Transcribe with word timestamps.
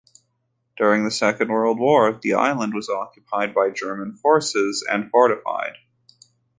During 0.77 1.03
the 1.05 1.11
Second 1.11 1.49
World 1.49 1.79
War, 1.79 2.19
the 2.23 2.33
island 2.33 2.73
was 2.73 2.89
occupied 2.89 3.53
by 3.53 3.69
German 3.69 4.15
forces 4.15 4.83
and 4.91 5.11
fortified. 5.11 5.75